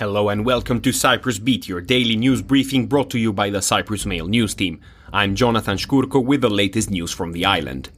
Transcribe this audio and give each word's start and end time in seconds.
Hello 0.00 0.30
and 0.30 0.46
welcome 0.46 0.80
to 0.80 0.92
Cyprus 0.92 1.38
Beat, 1.38 1.68
your 1.68 1.82
daily 1.82 2.16
news 2.16 2.40
briefing 2.40 2.86
brought 2.86 3.10
to 3.10 3.18
you 3.18 3.34
by 3.34 3.50
the 3.50 3.60
Cyprus 3.60 4.06
Mail 4.06 4.26
news 4.26 4.54
team. 4.54 4.80
I'm 5.12 5.34
Jonathan 5.34 5.76
Shkurko 5.76 6.24
with 6.24 6.40
the 6.40 6.48
latest 6.48 6.90
news 6.90 7.12
from 7.12 7.32
the 7.32 7.44
island. 7.44 7.90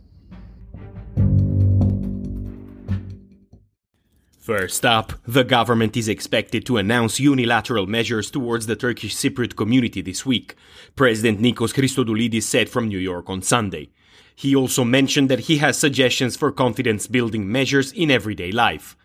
First 4.37 4.85
up, 4.85 5.13
the 5.29 5.45
government 5.45 5.97
is 5.97 6.09
expected 6.09 6.67
to 6.67 6.77
announce 6.77 7.21
unilateral 7.21 7.87
measures 7.87 8.33
towards 8.33 8.67
the 8.67 8.75
Turkish 8.75 9.15
Cypriot 9.15 9.55
community 9.55 10.03
this 10.03 10.27
week, 10.27 10.57
President 10.97 11.41
Nikos 11.41 11.73
Christodoulides 11.73 12.43
said 12.43 12.69
from 12.69 12.89
New 12.89 12.99
York 12.99 13.31
on 13.31 13.43
Sunday. 13.43 13.91
He 14.35 14.57
also 14.57 14.83
mentioned 14.83 15.31
that 15.31 15.47
he 15.47 15.59
has 15.59 15.79
suggestions 15.79 16.37
for 16.37 16.51
confidence 16.51 17.07
building 17.07 17.53
measures 17.53 17.93
in 17.93 18.11
everyday 18.11 18.51
life. 18.51 18.97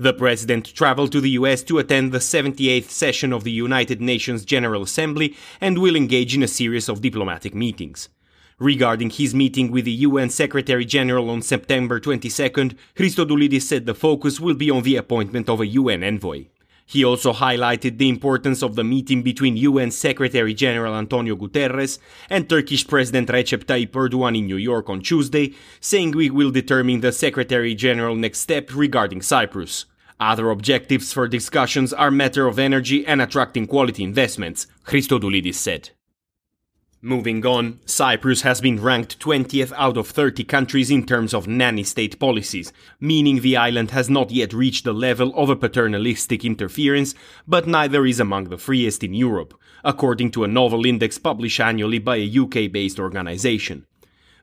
The 0.00 0.14
president 0.14 0.72
traveled 0.74 1.12
to 1.12 1.20
the 1.20 1.36
US 1.40 1.62
to 1.64 1.76
attend 1.76 2.10
the 2.10 2.20
78th 2.20 2.88
session 2.88 3.34
of 3.34 3.44
the 3.44 3.50
United 3.50 4.00
Nations 4.00 4.46
General 4.46 4.82
Assembly 4.82 5.36
and 5.60 5.76
will 5.76 5.94
engage 5.94 6.34
in 6.34 6.42
a 6.42 6.48
series 6.48 6.88
of 6.88 7.02
diplomatic 7.02 7.54
meetings. 7.54 8.08
Regarding 8.58 9.10
his 9.10 9.34
meeting 9.34 9.70
with 9.70 9.84
the 9.84 10.00
UN 10.08 10.30
Secretary 10.30 10.86
General 10.86 11.28
on 11.28 11.42
September 11.42 12.00
22nd, 12.00 12.76
Christodoulides 12.96 13.60
said 13.60 13.84
the 13.84 13.92
focus 13.92 14.40
will 14.40 14.54
be 14.54 14.70
on 14.70 14.84
the 14.84 14.96
appointment 14.96 15.50
of 15.50 15.60
a 15.60 15.66
UN 15.66 16.02
envoy. 16.02 16.46
He 16.86 17.04
also 17.04 17.34
highlighted 17.34 17.98
the 17.98 18.08
importance 18.08 18.62
of 18.62 18.76
the 18.76 18.84
meeting 18.84 19.22
between 19.22 19.58
UN 19.58 19.90
Secretary 19.90 20.54
General 20.54 20.96
Antonio 20.96 21.36
Guterres 21.36 21.98
and 22.30 22.48
Turkish 22.48 22.86
President 22.86 23.28
Recep 23.28 23.64
Tayyip 23.64 23.90
Erdogan 23.90 24.38
in 24.38 24.46
New 24.46 24.56
York 24.56 24.88
on 24.88 25.02
Tuesday, 25.02 25.52
saying 25.78 26.12
we 26.12 26.30
will 26.30 26.50
determine 26.50 27.02
the 27.02 27.12
Secretary 27.12 27.74
General 27.74 28.16
next 28.16 28.40
step 28.40 28.74
regarding 28.74 29.20
Cyprus. 29.20 29.84
Other 30.20 30.50
objectives 30.50 31.14
for 31.14 31.26
discussions 31.26 31.94
are 31.94 32.10
matter 32.10 32.46
of 32.46 32.58
energy 32.58 33.06
and 33.06 33.22
attracting 33.22 33.66
quality 33.66 34.04
investments, 34.04 34.66
Christodoulides 34.84 35.54
said. 35.54 35.90
Moving 37.00 37.46
on, 37.46 37.80
Cyprus 37.86 38.42
has 38.42 38.60
been 38.60 38.82
ranked 38.82 39.18
20th 39.18 39.72
out 39.74 39.96
of 39.96 40.08
30 40.08 40.44
countries 40.44 40.90
in 40.90 41.06
terms 41.06 41.32
of 41.32 41.48
nanny 41.48 41.82
state 41.82 42.18
policies, 42.18 42.70
meaning 43.00 43.40
the 43.40 43.56
island 43.56 43.92
has 43.92 44.10
not 44.10 44.30
yet 44.30 44.52
reached 44.52 44.84
the 44.84 44.92
level 44.92 45.32
of 45.34 45.48
a 45.48 45.56
paternalistic 45.56 46.44
interference, 46.44 47.14
but 47.48 47.66
neither 47.66 48.04
is 48.04 48.20
among 48.20 48.50
the 48.50 48.58
freest 48.58 49.02
in 49.02 49.14
Europe, 49.14 49.54
according 49.82 50.30
to 50.32 50.44
a 50.44 50.48
novel 50.48 50.84
index 50.84 51.16
published 51.16 51.60
annually 51.60 51.98
by 51.98 52.16
a 52.16 52.38
UK 52.38 52.70
based 52.70 53.00
organization. 53.00 53.86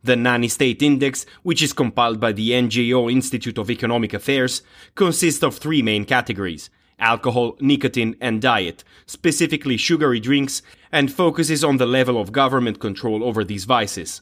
The 0.07 0.15
Nanny 0.15 0.47
State 0.47 0.81
Index, 0.81 1.25
which 1.43 1.61
is 1.61 1.73
compiled 1.73 2.21
by 2.21 2.31
the 2.31 2.51
NGO 2.51 3.11
Institute 3.11 3.57
of 3.57 3.69
Economic 3.69 4.13
Affairs, 4.13 4.61
consists 4.95 5.43
of 5.43 5.57
three 5.57 5.81
main 5.81 6.05
categories 6.05 6.69
alcohol, 6.97 7.57
nicotine, 7.59 8.15
and 8.21 8.41
diet, 8.41 8.85
specifically 9.05 9.75
sugary 9.75 10.21
drinks, 10.21 10.61
and 10.93 11.11
focuses 11.11 11.61
on 11.61 11.75
the 11.75 11.85
level 11.85 12.21
of 12.21 12.31
government 12.31 12.79
control 12.79 13.21
over 13.21 13.43
these 13.43 13.65
vices. 13.65 14.21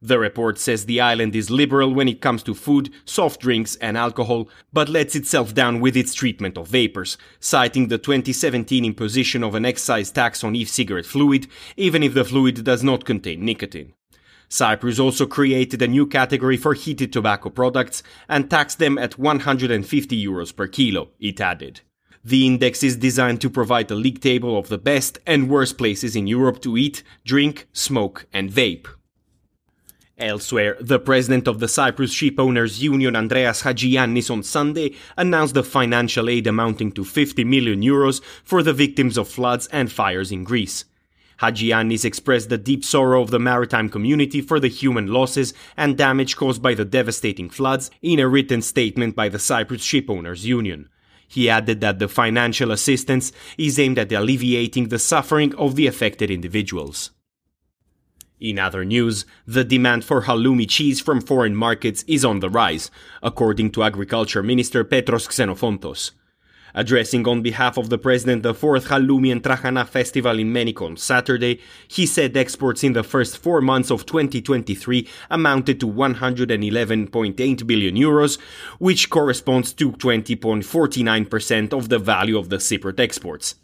The 0.00 0.18
report 0.18 0.58
says 0.58 0.86
the 0.86 1.02
island 1.02 1.36
is 1.36 1.50
liberal 1.50 1.92
when 1.92 2.08
it 2.08 2.22
comes 2.22 2.42
to 2.44 2.54
food, 2.54 2.90
soft 3.04 3.42
drinks, 3.42 3.76
and 3.82 3.98
alcohol, 3.98 4.48
but 4.72 4.88
lets 4.88 5.14
itself 5.14 5.52
down 5.52 5.78
with 5.78 5.94
its 5.94 6.14
treatment 6.14 6.56
of 6.56 6.68
vapers, 6.68 7.18
citing 7.38 7.88
the 7.88 7.98
2017 7.98 8.82
imposition 8.82 9.44
of 9.44 9.54
an 9.54 9.66
excise 9.66 10.10
tax 10.10 10.42
on 10.42 10.56
e 10.56 10.64
cigarette 10.64 11.04
fluid, 11.04 11.48
even 11.76 12.02
if 12.02 12.14
the 12.14 12.24
fluid 12.24 12.64
does 12.64 12.82
not 12.82 13.04
contain 13.04 13.44
nicotine. 13.44 13.92
Cyprus 14.48 14.98
also 14.98 15.26
created 15.26 15.82
a 15.82 15.88
new 15.88 16.06
category 16.06 16.56
for 16.56 16.74
heated 16.74 17.12
tobacco 17.12 17.50
products 17.50 18.02
and 18.28 18.50
taxed 18.50 18.78
them 18.78 18.96
at 18.96 19.18
150 19.18 20.26
euros 20.26 20.54
per 20.54 20.66
kilo, 20.66 21.10
it 21.20 21.40
added. 21.40 21.82
The 22.24 22.46
index 22.46 22.82
is 22.82 22.96
designed 22.96 23.40
to 23.42 23.50
provide 23.50 23.90
a 23.90 23.94
league 23.94 24.20
table 24.20 24.58
of 24.58 24.68
the 24.68 24.78
best 24.78 25.18
and 25.26 25.48
worst 25.48 25.78
places 25.78 26.16
in 26.16 26.26
Europe 26.26 26.60
to 26.62 26.76
eat, 26.76 27.02
drink, 27.24 27.68
smoke, 27.72 28.26
and 28.32 28.50
vape. 28.50 28.86
Elsewhere, 30.18 30.76
the 30.80 30.98
president 30.98 31.46
of 31.46 31.60
the 31.60 31.68
Cyprus 31.68 32.12
Ship 32.12 32.38
Owners 32.40 32.82
Union, 32.82 33.14
Andreas 33.14 33.62
Hadjiyiannis, 33.62 34.32
on 34.32 34.42
Sunday 34.42 34.96
announced 35.16 35.54
the 35.54 35.62
financial 35.62 36.28
aid 36.28 36.48
amounting 36.48 36.90
to 36.92 37.04
50 37.04 37.44
million 37.44 37.82
euros 37.82 38.20
for 38.42 38.64
the 38.64 38.72
victims 38.72 39.16
of 39.16 39.28
floods 39.28 39.68
and 39.68 39.92
fires 39.92 40.32
in 40.32 40.42
Greece. 40.42 40.86
Hadjiyiannis 41.40 42.04
expressed 42.04 42.48
the 42.48 42.58
deep 42.58 42.84
sorrow 42.84 43.22
of 43.22 43.30
the 43.30 43.38
maritime 43.38 43.88
community 43.88 44.40
for 44.40 44.58
the 44.58 44.68
human 44.68 45.06
losses 45.06 45.54
and 45.76 45.96
damage 45.96 46.36
caused 46.36 46.60
by 46.60 46.74
the 46.74 46.84
devastating 46.84 47.48
floods 47.48 47.90
in 48.02 48.18
a 48.18 48.28
written 48.28 48.60
statement 48.60 49.14
by 49.14 49.28
the 49.28 49.38
Cyprus 49.38 49.82
Shipowners 49.82 50.44
Union. 50.44 50.88
He 51.28 51.48
added 51.48 51.80
that 51.80 51.98
the 51.98 52.08
financial 52.08 52.72
assistance 52.72 53.32
is 53.56 53.78
aimed 53.78 53.98
at 53.98 54.12
alleviating 54.12 54.88
the 54.88 54.98
suffering 54.98 55.54
of 55.56 55.76
the 55.76 55.86
affected 55.86 56.30
individuals. 56.30 57.10
In 58.40 58.58
other 58.58 58.84
news, 58.84 59.26
the 59.46 59.64
demand 59.64 60.04
for 60.04 60.22
halloumi 60.22 60.68
cheese 60.68 61.00
from 61.00 61.20
foreign 61.20 61.56
markets 61.56 62.04
is 62.06 62.24
on 62.24 62.40
the 62.40 62.48
rise, 62.48 62.90
according 63.22 63.72
to 63.72 63.82
Agriculture 63.82 64.42
Minister 64.42 64.84
Petros 64.84 65.28
Xenophontos. 65.28 66.12
Addressing 66.74 67.26
on 67.26 67.42
behalf 67.42 67.76
of 67.78 67.88
the 67.88 67.98
president 67.98 68.42
the 68.42 68.54
fourth 68.54 68.88
Halloumi 68.88 69.32
and 69.32 69.42
Trachana 69.42 69.86
festival 69.86 70.38
in 70.38 70.52
Menik 70.52 70.82
on 70.82 70.96
Saturday, 70.96 71.60
he 71.86 72.06
said 72.06 72.36
exports 72.36 72.84
in 72.84 72.92
the 72.92 73.02
first 73.02 73.38
four 73.38 73.60
months 73.60 73.90
of 73.90 74.06
2023 74.06 75.08
amounted 75.30 75.80
to 75.80 75.86
111.8 75.86 77.66
billion 77.66 77.96
euros, 77.96 78.38
which 78.78 79.10
corresponds 79.10 79.72
to 79.72 79.92
20.49% 79.92 81.72
of 81.72 81.88
the 81.88 81.98
value 81.98 82.38
of 82.38 82.48
the 82.48 82.56
Cypriot 82.56 83.00
exports. 83.00 83.54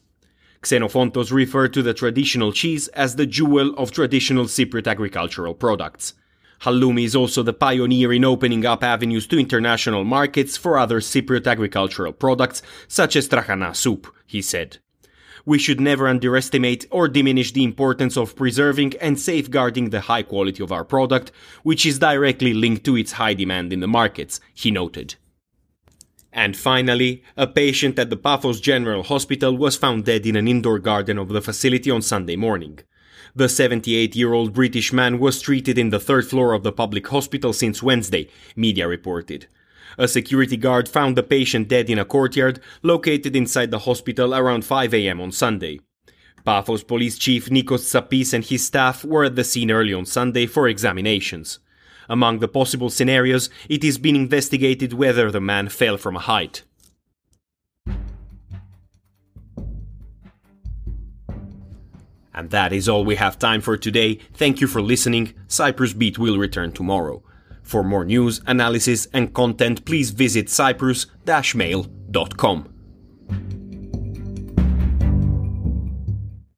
Xenophontos 0.62 1.30
referred 1.30 1.74
to 1.74 1.82
the 1.82 1.92
traditional 1.92 2.50
cheese 2.50 2.88
as 2.88 3.16
the 3.16 3.26
jewel 3.26 3.74
of 3.76 3.90
traditional 3.90 4.46
Cypriot 4.46 4.86
agricultural 4.86 5.54
products. 5.54 6.14
Halloumi 6.64 7.04
is 7.04 7.14
also 7.14 7.42
the 7.42 7.52
pioneer 7.52 8.10
in 8.10 8.24
opening 8.24 8.64
up 8.64 8.82
avenues 8.82 9.26
to 9.26 9.38
international 9.38 10.02
markets 10.02 10.56
for 10.56 10.78
other 10.78 11.00
Cypriot 11.00 11.46
agricultural 11.46 12.12
products, 12.14 12.62
such 12.88 13.16
as 13.16 13.28
trachana 13.28 13.76
soup, 13.76 14.06
he 14.26 14.40
said. 14.40 14.78
We 15.44 15.58
should 15.58 15.78
never 15.78 16.08
underestimate 16.08 16.86
or 16.90 17.06
diminish 17.06 17.52
the 17.52 17.64
importance 17.64 18.16
of 18.16 18.34
preserving 18.34 18.94
and 18.98 19.20
safeguarding 19.20 19.90
the 19.90 20.00
high 20.00 20.22
quality 20.22 20.62
of 20.62 20.72
our 20.72 20.86
product, 20.86 21.32
which 21.64 21.84
is 21.84 21.98
directly 21.98 22.54
linked 22.54 22.84
to 22.84 22.96
its 22.96 23.12
high 23.12 23.34
demand 23.34 23.70
in 23.70 23.80
the 23.80 23.86
markets, 23.86 24.40
he 24.54 24.70
noted. 24.70 25.16
And 26.32 26.56
finally, 26.56 27.22
a 27.36 27.46
patient 27.46 27.98
at 27.98 28.08
the 28.08 28.16
Paphos 28.16 28.58
General 28.58 29.02
Hospital 29.02 29.54
was 29.54 29.76
found 29.76 30.06
dead 30.06 30.24
in 30.24 30.34
an 30.34 30.48
indoor 30.48 30.78
garden 30.78 31.18
of 31.18 31.28
the 31.28 31.42
facility 31.42 31.90
on 31.90 32.00
Sunday 32.00 32.36
morning. 32.36 32.80
The 33.36 33.48
78 33.48 34.14
year 34.14 34.32
old 34.32 34.52
British 34.52 34.92
man 34.92 35.18
was 35.18 35.42
treated 35.42 35.76
in 35.76 35.90
the 35.90 35.98
third 35.98 36.24
floor 36.28 36.52
of 36.52 36.62
the 36.62 36.70
public 36.70 37.08
hospital 37.08 37.52
since 37.52 37.82
Wednesday, 37.82 38.28
media 38.54 38.86
reported. 38.86 39.48
A 39.98 40.06
security 40.06 40.56
guard 40.56 40.88
found 40.88 41.16
the 41.16 41.24
patient 41.24 41.66
dead 41.66 41.90
in 41.90 41.98
a 41.98 42.04
courtyard 42.04 42.60
located 42.84 43.34
inside 43.34 43.72
the 43.72 43.80
hospital 43.80 44.36
around 44.36 44.64
5 44.64 44.94
a.m. 44.94 45.20
on 45.20 45.32
Sunday. 45.32 45.80
Paphos 46.44 46.84
Police 46.84 47.18
Chief 47.18 47.48
Nikos 47.48 47.80
Tsapis 47.80 48.32
and 48.32 48.44
his 48.44 48.64
staff 48.64 49.04
were 49.04 49.24
at 49.24 49.34
the 49.34 49.42
scene 49.42 49.72
early 49.72 49.94
on 49.94 50.06
Sunday 50.06 50.46
for 50.46 50.68
examinations. 50.68 51.58
Among 52.08 52.38
the 52.38 52.46
possible 52.46 52.88
scenarios, 52.88 53.50
it 53.68 53.82
is 53.82 53.98
being 53.98 54.14
investigated 54.14 54.92
whether 54.92 55.32
the 55.32 55.40
man 55.40 55.68
fell 55.68 55.96
from 55.96 56.14
a 56.14 56.20
height. 56.20 56.62
And 62.34 62.50
that 62.50 62.72
is 62.72 62.88
all 62.88 63.04
we 63.04 63.14
have 63.16 63.38
time 63.38 63.60
for 63.60 63.76
today. 63.76 64.18
Thank 64.34 64.60
you 64.60 64.66
for 64.66 64.82
listening. 64.82 65.34
Cyprus 65.46 65.92
Beat 65.92 66.18
will 66.18 66.38
return 66.38 66.72
tomorrow. 66.72 67.22
For 67.62 67.84
more 67.84 68.04
news, 68.04 68.40
analysis, 68.46 69.06
and 69.12 69.32
content, 69.32 69.84
please 69.84 70.10
visit 70.10 70.50
cyprus-mail.com. 70.50 72.73